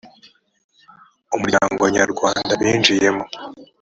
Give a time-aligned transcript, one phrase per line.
[1.35, 3.23] umuryango nyarwanda binjiyemo